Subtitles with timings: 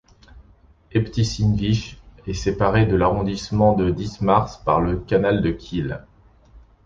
[0.95, 6.07] Aebtissinwisch est séparé de l'arrondissement de Dithmarse par le canal de Kiel.